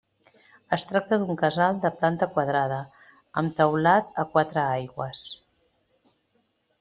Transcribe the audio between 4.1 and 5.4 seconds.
a quatre aigües.